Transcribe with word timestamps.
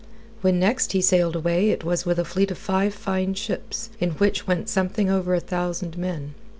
When 0.41 0.57
next 0.59 0.93
he 0.93 1.01
sailed 1.03 1.35
away 1.35 1.69
it 1.69 1.83
was 1.83 2.07
with 2.07 2.17
a 2.17 2.25
fleet 2.25 2.49
of 2.49 2.57
five 2.57 2.91
fine 2.91 3.35
ships 3.35 3.91
in 3.99 4.13
which 4.13 4.47
went 4.47 4.67
something 4.67 5.11
over 5.11 5.35
a 5.35 5.39
thousand 5.39 5.95
men. 5.95 6.33